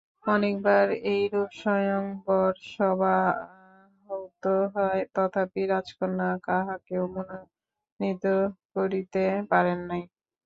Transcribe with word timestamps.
অনেকবার 0.25 0.85
এইরূপ 1.07 1.49
স্বয়ংবর-সভা 1.55 3.17
আহূত 3.45 4.43
হয়, 4.75 5.01
তথাপি 5.15 5.61
রাজকন্যা 5.65 6.29
কাহাকেও 6.45 7.03
মনোনীত 7.13 8.23
করিতে 8.73 9.21
পারেন 9.51 9.79
নাই। 9.89 10.03